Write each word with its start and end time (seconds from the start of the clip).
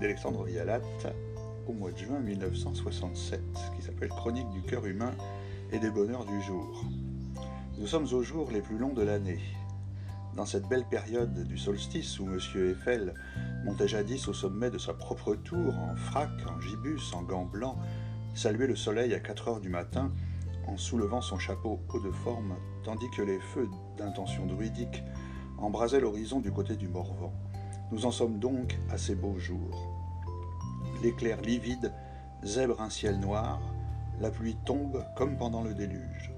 d'Alexandre 0.00 0.44
Vialat 0.44 0.80
au 1.66 1.72
mois 1.72 1.92
de 1.92 1.98
juin 1.98 2.20
1967, 2.20 3.40
qui 3.76 3.82
s'appelle 3.82 4.08
Chronique 4.08 4.50
du 4.50 4.62
cœur 4.62 4.86
humain 4.86 5.12
et 5.72 5.78
des 5.78 5.90
bonheurs 5.90 6.24
du 6.24 6.40
jour. 6.42 6.84
Nous 7.78 7.86
sommes 7.86 8.06
aux 8.12 8.22
jours 8.22 8.50
les 8.50 8.60
plus 8.60 8.78
longs 8.78 8.92
de 8.92 9.02
l'année. 9.02 9.40
Dans 10.36 10.46
cette 10.46 10.68
belle 10.68 10.84
période 10.84 11.46
du 11.46 11.56
solstice 11.56 12.18
où 12.18 12.26
M. 12.26 12.38
Eiffel 12.56 13.14
montait 13.64 13.88
jadis 13.88 14.28
au 14.28 14.32
sommet 14.32 14.70
de 14.70 14.78
sa 14.78 14.94
propre 14.94 15.34
tour, 15.36 15.74
en 15.78 15.94
frac, 15.94 16.30
en 16.48 16.60
gibus, 16.60 17.14
en 17.14 17.22
gants 17.22 17.46
blancs, 17.46 17.78
saluait 18.34 18.66
le 18.66 18.76
soleil 18.76 19.14
à 19.14 19.20
4 19.20 19.48
heures 19.48 19.60
du 19.60 19.68
matin 19.68 20.12
en 20.66 20.76
soulevant 20.76 21.20
son 21.20 21.38
chapeau 21.38 21.80
haut 21.92 22.00
de 22.00 22.10
forme, 22.10 22.56
tandis 22.84 23.10
que 23.10 23.22
les 23.22 23.38
feux 23.38 23.68
d'intention 23.96 24.46
druidique 24.46 25.02
embrasaient 25.58 26.00
l'horizon 26.00 26.40
du 26.40 26.50
côté 26.50 26.76
du 26.76 26.88
Morvan. 26.88 27.32
Nous 27.92 28.06
en 28.06 28.10
sommes 28.10 28.38
donc 28.38 28.78
à 28.90 28.98
ces 28.98 29.14
beaux 29.14 29.38
jours. 29.38 29.90
L'éclair 31.02 31.40
livide 31.42 31.92
zèbre 32.42 32.80
un 32.80 32.90
ciel 32.90 33.20
noir, 33.20 33.60
la 34.20 34.30
pluie 34.30 34.56
tombe 34.64 35.04
comme 35.16 35.36
pendant 35.36 35.62
le 35.62 35.74
déluge. 35.74 36.32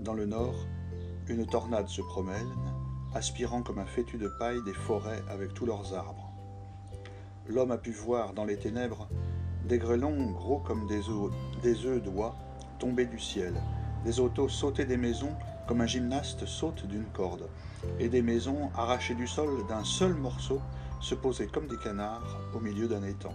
Dans 0.00 0.14
le 0.14 0.26
nord, 0.26 0.54
une 1.28 1.46
tornade 1.46 1.88
se 1.88 2.02
promène, 2.02 2.52
aspirant 3.14 3.62
comme 3.62 3.78
un 3.78 3.86
fétu 3.86 4.16
de 4.16 4.30
paille 4.38 4.62
des 4.64 4.74
forêts 4.74 5.22
avec 5.28 5.54
tous 5.54 5.66
leurs 5.66 5.94
arbres. 5.94 6.32
L'homme 7.48 7.72
a 7.72 7.78
pu 7.78 7.90
voir 7.90 8.32
dans 8.32 8.44
les 8.44 8.58
ténèbres 8.58 9.08
des 9.68 9.78
grêlons 9.78 10.30
gros 10.30 10.58
comme 10.58 10.86
des 10.86 11.08
œufs, 11.08 12.02
d'oie 12.02 12.36
tomber 12.78 13.06
du 13.06 13.18
ciel, 13.18 13.54
des 14.04 14.20
autos 14.20 14.48
sauter 14.48 14.84
des 14.84 14.96
maisons 14.96 15.32
comme 15.66 15.80
un 15.80 15.86
gymnaste 15.86 16.46
saute 16.46 16.86
d'une 16.86 17.06
corde, 17.06 17.48
et 17.98 18.08
des 18.08 18.22
maisons 18.22 18.70
arrachées 18.76 19.14
du 19.14 19.26
sol 19.26 19.66
d'un 19.68 19.84
seul 19.84 20.14
morceau 20.14 20.60
se 21.00 21.14
poser 21.14 21.46
comme 21.46 21.66
des 21.66 21.76
canards 21.76 22.38
au 22.54 22.60
milieu 22.60 22.88
d'un 22.88 23.02
étang. 23.02 23.34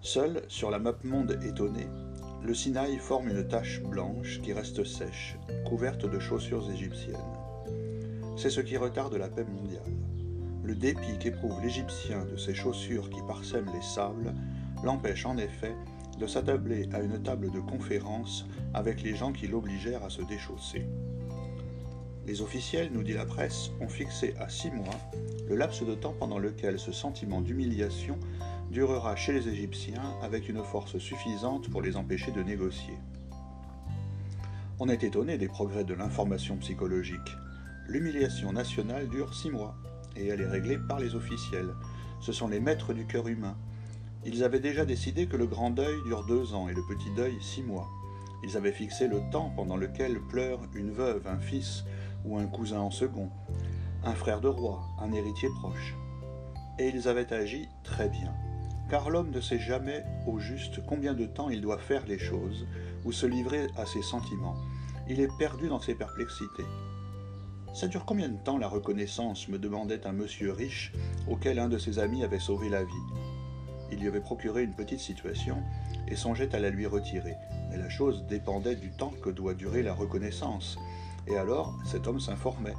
Seul, 0.00 0.42
sur 0.48 0.70
la 0.70 0.78
map 0.78 0.94
monde 1.04 1.38
étonnée, 1.44 1.88
le 2.42 2.54
Sinaï 2.54 2.98
forme 2.98 3.28
une 3.28 3.46
tache 3.46 3.80
blanche 3.82 4.40
qui 4.42 4.52
reste 4.52 4.82
sèche, 4.82 5.36
couverte 5.64 6.10
de 6.10 6.18
chaussures 6.18 6.68
égyptiennes. 6.70 7.16
C'est 8.36 8.50
ce 8.50 8.60
qui 8.60 8.76
retarde 8.76 9.14
la 9.14 9.28
paix 9.28 9.44
mondiale. 9.44 9.82
Le 10.64 10.74
dépit 10.74 11.18
qu'éprouve 11.20 11.60
l'Égyptien 11.62 12.24
de 12.24 12.36
ces 12.36 12.54
chaussures 12.54 13.10
qui 13.10 13.20
parsèment 13.28 13.70
les 13.72 13.82
sables 13.82 14.34
l'empêche 14.82 15.26
en 15.26 15.36
effet 15.36 15.74
de 16.18 16.26
s'attabler 16.26 16.88
à 16.92 17.00
une 17.00 17.22
table 17.22 17.50
de 17.50 17.60
conférence 17.60 18.46
avec 18.74 19.02
les 19.02 19.14
gens 19.14 19.32
qui 19.32 19.46
l'obligèrent 19.46 20.04
à 20.04 20.10
se 20.10 20.22
déchausser. 20.22 20.86
Les 22.26 22.40
officiels, 22.40 22.90
nous 22.92 23.02
dit 23.02 23.14
la 23.14 23.26
presse, 23.26 23.70
ont 23.80 23.88
fixé 23.88 24.34
à 24.38 24.48
six 24.48 24.70
mois 24.70 25.00
le 25.48 25.56
laps 25.56 25.84
de 25.84 25.94
temps 25.94 26.14
pendant 26.18 26.38
lequel 26.38 26.78
ce 26.78 26.92
sentiment 26.92 27.40
d'humiliation 27.40 28.18
durera 28.70 29.16
chez 29.16 29.32
les 29.32 29.48
Égyptiens 29.48 30.14
avec 30.22 30.48
une 30.48 30.62
force 30.62 30.98
suffisante 30.98 31.68
pour 31.68 31.82
les 31.82 31.96
empêcher 31.96 32.30
de 32.30 32.42
négocier. 32.42 32.94
On 34.78 34.88
est 34.88 35.04
étonné 35.04 35.36
des 35.36 35.48
progrès 35.48 35.84
de 35.84 35.94
l'information 35.94 36.56
psychologique. 36.58 37.36
L'humiliation 37.88 38.52
nationale 38.52 39.08
dure 39.08 39.34
six 39.34 39.50
mois 39.50 39.74
et 40.16 40.28
elle 40.28 40.40
est 40.40 40.48
réglée 40.48 40.78
par 40.78 41.00
les 41.00 41.14
officiels. 41.14 41.74
Ce 42.20 42.32
sont 42.32 42.48
les 42.48 42.60
maîtres 42.60 42.94
du 42.94 43.04
cœur 43.04 43.26
humain. 43.26 43.56
Ils 44.24 44.44
avaient 44.44 44.60
déjà 44.60 44.84
décidé 44.84 45.26
que 45.26 45.36
le 45.36 45.46
grand 45.46 45.70
deuil 45.70 45.96
dure 46.06 46.24
deux 46.24 46.54
ans 46.54 46.68
et 46.68 46.74
le 46.74 46.82
petit 46.88 47.10
deuil 47.16 47.36
six 47.40 47.62
mois. 47.62 47.88
Ils 48.44 48.56
avaient 48.56 48.72
fixé 48.72 49.08
le 49.08 49.20
temps 49.30 49.52
pendant 49.54 49.76
lequel 49.76 50.20
pleure 50.20 50.60
une 50.74 50.92
veuve, 50.92 51.26
un 51.26 51.38
fils 51.38 51.84
ou 52.24 52.36
un 52.38 52.46
cousin 52.46 52.80
en 52.80 52.90
second, 52.90 53.28
un 54.04 54.14
frère 54.14 54.40
de 54.40 54.48
roi, 54.48 54.82
un 55.00 55.12
héritier 55.12 55.48
proche. 55.60 55.94
Et 56.78 56.88
ils 56.88 57.08
avaient 57.08 57.32
agi 57.32 57.68
très 57.84 58.08
bien, 58.08 58.32
car 58.90 59.10
l'homme 59.10 59.30
ne 59.30 59.40
sait 59.40 59.58
jamais 59.58 60.04
au 60.26 60.38
juste 60.38 60.84
combien 60.86 61.14
de 61.14 61.26
temps 61.26 61.50
il 61.50 61.60
doit 61.60 61.78
faire 61.78 62.06
les 62.06 62.18
choses 62.18 62.66
ou 63.04 63.12
se 63.12 63.26
livrer 63.26 63.66
à 63.76 63.86
ses 63.86 64.02
sentiments. 64.02 64.56
Il 65.08 65.20
est 65.20 65.36
perdu 65.38 65.68
dans 65.68 65.80
ses 65.80 65.94
perplexités. 65.94 66.66
Ça 67.74 67.88
dure 67.88 68.04
combien 68.04 68.28
de 68.28 68.36
temps 68.36 68.58
la 68.58 68.68
reconnaissance 68.68 69.48
me 69.48 69.58
demandait 69.58 70.06
un 70.06 70.12
monsieur 70.12 70.52
riche 70.52 70.92
auquel 71.28 71.58
un 71.58 71.68
de 71.68 71.78
ses 71.78 71.98
amis 71.98 72.22
avait 72.22 72.38
sauvé 72.38 72.68
la 72.68 72.84
vie. 72.84 72.92
Il 73.90 73.98
lui 73.98 74.08
avait 74.08 74.20
procuré 74.20 74.62
une 74.62 74.74
petite 74.74 75.00
situation 75.00 75.56
et 76.08 76.16
songeait 76.16 76.54
à 76.54 76.60
la 76.60 76.70
lui 76.70 76.86
retirer, 76.86 77.34
mais 77.70 77.78
la 77.78 77.88
chose 77.88 78.24
dépendait 78.28 78.76
du 78.76 78.90
temps 78.90 79.12
que 79.22 79.30
doit 79.30 79.54
durer 79.54 79.82
la 79.82 79.94
reconnaissance. 79.94 80.78
Et 81.26 81.36
alors, 81.36 81.78
cet 81.84 82.06
homme 82.06 82.20
s'informait. 82.20 82.74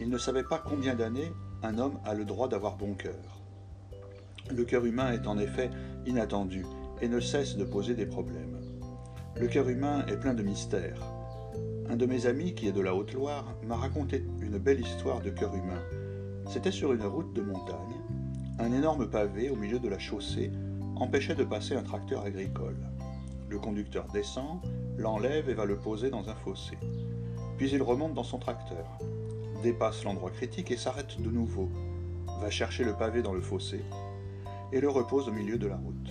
Il 0.00 0.08
ne 0.08 0.18
savait 0.18 0.44
pas 0.44 0.58
combien 0.58 0.94
d'années 0.94 1.32
un 1.62 1.78
homme 1.78 1.98
a 2.04 2.14
le 2.14 2.24
droit 2.24 2.48
d'avoir 2.48 2.76
bon 2.76 2.94
cœur. 2.94 3.40
Le 4.50 4.64
cœur 4.64 4.84
humain 4.84 5.12
est 5.12 5.26
en 5.26 5.38
effet 5.38 5.70
inattendu 6.06 6.64
et 7.00 7.08
ne 7.08 7.20
cesse 7.20 7.56
de 7.56 7.64
poser 7.64 7.94
des 7.94 8.06
problèmes. 8.06 8.60
Le 9.36 9.46
cœur 9.48 9.68
humain 9.68 10.04
est 10.06 10.18
plein 10.18 10.34
de 10.34 10.42
mystères. 10.42 11.02
Un 11.88 11.96
de 11.96 12.06
mes 12.06 12.26
amis, 12.26 12.54
qui 12.54 12.68
est 12.68 12.72
de 12.72 12.80
la 12.80 12.94
Haute-Loire, 12.94 13.56
m'a 13.66 13.76
raconté 13.76 14.24
une 14.40 14.58
belle 14.58 14.80
histoire 14.80 15.20
de 15.20 15.30
cœur 15.30 15.54
humain. 15.54 15.82
C'était 16.48 16.70
sur 16.70 16.92
une 16.92 17.04
route 17.04 17.32
de 17.32 17.42
montagne. 17.42 18.00
Un 18.58 18.72
énorme 18.72 19.08
pavé 19.08 19.50
au 19.50 19.56
milieu 19.56 19.78
de 19.78 19.88
la 19.88 19.98
chaussée 19.98 20.52
empêchait 20.96 21.34
de 21.34 21.44
passer 21.44 21.74
un 21.74 21.82
tracteur 21.82 22.24
agricole. 22.24 22.76
Le 23.48 23.58
conducteur 23.58 24.06
descend, 24.12 24.60
l'enlève 24.96 25.48
et 25.48 25.54
va 25.54 25.64
le 25.64 25.76
poser 25.76 26.10
dans 26.10 26.28
un 26.28 26.34
fossé. 26.34 26.78
Puis 27.62 27.70
il 27.70 27.82
remonte 27.84 28.14
dans 28.14 28.24
son 28.24 28.40
tracteur, 28.40 28.84
dépasse 29.62 30.02
l'endroit 30.02 30.32
critique 30.32 30.72
et 30.72 30.76
s'arrête 30.76 31.22
de 31.22 31.30
nouveau, 31.30 31.70
va 32.40 32.50
chercher 32.50 32.82
le 32.82 32.92
pavé 32.92 33.22
dans 33.22 33.34
le 33.34 33.40
fossé 33.40 33.84
et 34.72 34.80
le 34.80 34.88
repose 34.88 35.28
au 35.28 35.30
milieu 35.30 35.58
de 35.58 35.68
la 35.68 35.76
route. 35.76 36.10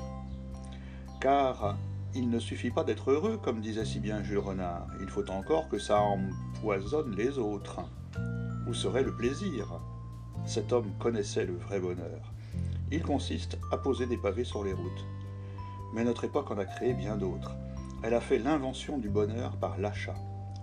Car 1.19 1.78
il 2.16 2.29
ne 2.29 2.39
suffit 2.39 2.72
pas 2.72 2.85
d'être 2.85 3.12
heureux, 3.12 3.38
comme 3.44 3.59
disait 3.59 3.84
si 3.84 4.00
bien 4.00 4.23
Jules 4.23 4.38
Renard, 4.38 4.88
il 5.01 5.09
faut 5.09 5.29
encore 5.29 5.67
que 5.67 5.78
ça 5.78 6.00
empoisonne 6.00 7.17
les 7.17 7.38
autres. 7.38 7.81
Où 8.66 8.73
serait 8.73 9.03
le 9.03 9.18
plaisir? 9.18 9.81
Cet 10.45 10.72
homme 10.72 10.94
connaissait 11.00 11.44
le 11.44 11.57
vrai 11.57 11.81
bonheur. 11.81 12.31
Il 12.91 13.03
consiste 13.03 13.59
à 13.73 13.78
poser 13.78 14.06
des 14.06 14.16
pavés 14.16 14.45
sur 14.45 14.63
les 14.63 14.72
routes. 14.72 15.06
Mais 15.94 16.06
notre 16.06 16.23
époque 16.23 16.50
en 16.50 16.57
a 16.57 16.63
créé 16.63 16.94
bien 16.94 17.18
d'autres. 17.18 17.57
Elle 18.03 18.13
a 18.13 18.22
fait 18.22 18.39
l'invention 18.39 18.97
du 18.97 19.09
bonheur 19.09 19.57
par 19.57 19.78
l'achat. 19.78 20.16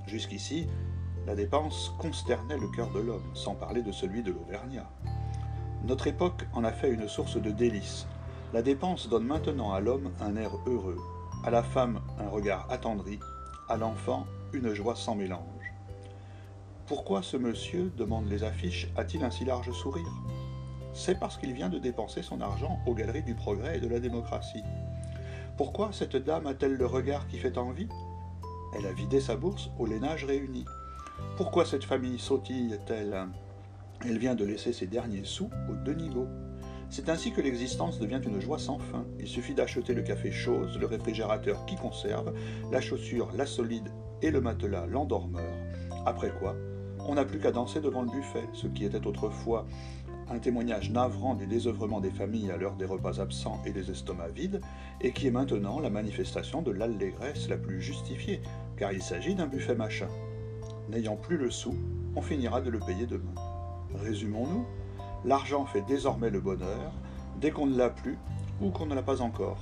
Jusqu'ici, 0.08 0.66
la 1.26 1.34
dépense 1.34 1.92
consternait 1.98 2.56
le 2.56 2.68
cœur 2.68 2.90
de 2.92 3.00
l'homme, 3.00 3.30
sans 3.34 3.54
parler 3.54 3.82
de 3.82 3.92
celui 3.92 4.22
de 4.22 4.32
l'Auvergnat. 4.32 4.90
Notre 5.84 6.06
époque 6.06 6.46
en 6.54 6.64
a 6.64 6.72
fait 6.72 6.90
une 6.90 7.06
source 7.08 7.36
de 7.36 7.50
délices. 7.50 8.06
La 8.54 8.62
dépense 8.62 9.10
donne 9.10 9.26
maintenant 9.26 9.74
à 9.74 9.80
l'homme 9.80 10.10
un 10.20 10.34
air 10.36 10.52
heureux, 10.66 10.96
à 11.44 11.50
la 11.50 11.62
femme 11.62 12.00
un 12.18 12.28
regard 12.28 12.66
attendri, 12.70 13.20
à 13.68 13.76
l'enfant 13.76 14.24
une 14.54 14.72
joie 14.72 14.96
sans 14.96 15.14
mélange. 15.14 15.74
Pourquoi 16.86 17.22
ce 17.22 17.36
monsieur, 17.36 17.92
demandent 17.98 18.30
les 18.30 18.44
affiches, 18.44 18.88
a-t-il 18.96 19.22
un 19.22 19.30
si 19.30 19.44
large 19.44 19.70
sourire? 19.72 20.10
C'est 20.94 21.20
parce 21.20 21.36
qu'il 21.36 21.52
vient 21.52 21.68
de 21.68 21.78
dépenser 21.78 22.22
son 22.22 22.40
argent 22.40 22.78
aux 22.86 22.94
galeries 22.94 23.24
du 23.24 23.34
progrès 23.34 23.76
et 23.76 23.80
de 23.80 23.88
la 23.88 24.00
démocratie. 24.00 24.64
Pourquoi 25.58 25.90
cette 25.92 26.16
dame 26.16 26.46
a-t-elle 26.46 26.76
le 26.76 26.86
regard 26.86 27.28
qui 27.28 27.36
fait 27.36 27.58
envie? 27.58 27.88
Elle 28.76 28.86
a 28.86 28.92
vidé 28.92 29.20
sa 29.20 29.36
bourse 29.36 29.70
au 29.78 29.86
lainage 29.86 30.24
réuni. 30.24 30.64
Pourquoi 31.36 31.64
cette 31.64 31.84
famille 31.84 32.18
sautille-t-elle? 32.18 33.26
Elle 34.04 34.18
vient 34.18 34.34
de 34.34 34.44
laisser 34.44 34.72
ses 34.72 34.86
derniers 34.86 35.24
sous 35.24 35.50
au 35.70 35.74
Denigo. 35.84 36.26
C'est 36.90 37.08
ainsi 37.08 37.32
que 37.32 37.40
l'existence 37.40 37.98
devient 37.98 38.20
une 38.24 38.40
joie 38.40 38.58
sans 38.58 38.78
fin. 38.78 39.04
Il 39.18 39.26
suffit 39.26 39.54
d'acheter 39.54 39.94
le 39.94 40.02
café 40.02 40.30
chose, 40.30 40.78
le 40.78 40.86
réfrigérateur 40.86 41.66
qui 41.66 41.76
conserve, 41.76 42.32
la 42.70 42.80
chaussure, 42.80 43.30
la 43.36 43.46
solide 43.46 43.90
et 44.22 44.30
le 44.30 44.40
matelas, 44.40 44.86
l'endormeur. 44.86 45.52
Après 46.06 46.30
quoi, 46.30 46.54
on 47.00 47.14
n'a 47.14 47.24
plus 47.24 47.38
qu'à 47.38 47.52
danser 47.52 47.80
devant 47.80 48.02
le 48.02 48.10
buffet, 48.10 48.44
ce 48.52 48.66
qui 48.66 48.84
était 48.84 49.06
autrefois 49.06 49.66
un 50.30 50.38
témoignage 50.38 50.90
navrant 50.90 51.34
du 51.34 51.46
désœuvrement 51.46 52.00
des 52.00 52.10
familles 52.10 52.50
à 52.50 52.56
l'heure 52.56 52.76
des 52.76 52.84
repas 52.84 53.20
absents 53.20 53.60
et 53.64 53.72
des 53.72 53.90
estomacs 53.90 54.32
vides, 54.32 54.60
et 55.00 55.12
qui 55.12 55.26
est 55.26 55.30
maintenant 55.30 55.80
la 55.80 55.90
manifestation 55.90 56.62
de 56.62 56.70
l'allégresse 56.70 57.48
la 57.48 57.56
plus 57.56 57.80
justifiée, 57.80 58.42
car 58.76 58.92
il 58.92 59.02
s'agit 59.02 59.34
d'un 59.34 59.46
buffet 59.46 59.74
machin. 59.74 60.08
N'ayant 60.90 61.16
plus 61.16 61.36
le 61.36 61.50
sou, 61.50 61.74
on 62.16 62.22
finira 62.22 62.60
de 62.60 62.70
le 62.70 62.78
payer 62.78 63.06
demain. 63.06 63.34
Résumons-nous, 63.94 64.66
l'argent 65.24 65.64
fait 65.66 65.82
désormais 65.82 66.30
le 66.30 66.40
bonheur, 66.40 66.92
dès 67.40 67.50
qu'on 67.50 67.66
ne 67.66 67.76
l'a 67.76 67.90
plus 67.90 68.18
ou 68.60 68.70
qu'on 68.70 68.86
ne 68.86 68.94
l'a 68.94 69.02
pas 69.02 69.22
encore. 69.22 69.58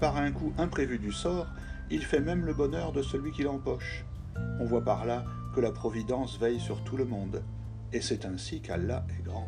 Par 0.00 0.16
un 0.16 0.32
coup 0.32 0.52
imprévu 0.58 0.98
du 0.98 1.12
sort, 1.12 1.46
il 1.90 2.02
fait 2.04 2.20
même 2.20 2.44
le 2.44 2.54
bonheur 2.54 2.92
de 2.92 3.02
celui 3.02 3.32
qui 3.32 3.42
l'empoche. 3.42 4.04
On 4.60 4.64
voit 4.64 4.84
par 4.84 5.04
là 5.04 5.24
que 5.54 5.60
la 5.60 5.70
Providence 5.70 6.38
veille 6.38 6.60
sur 6.60 6.82
tout 6.82 6.96
le 6.96 7.04
monde, 7.04 7.42
et 7.92 8.00
c'est 8.00 8.24
ainsi 8.24 8.60
qu'Allah 8.60 9.06
est 9.16 9.22
grand. 9.22 9.46